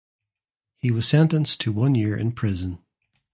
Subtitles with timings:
[0.79, 2.79] He was sentenced to one year in prison.